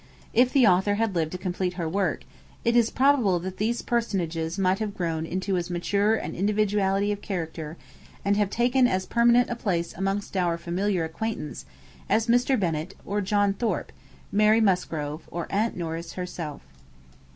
[0.33, 2.23] If the author had lived to complete her work,
[2.65, 7.21] it is probable that these personages might have grown into as mature an individuality of
[7.21, 7.77] character,
[8.25, 11.65] and have taken as permanent a place amongst our familiar acquaintance,
[12.09, 12.59] as Mr.
[12.59, 13.91] Bennet, or John Thorp,
[14.31, 16.63] Mary Musgrove, or Aunt Norris herself.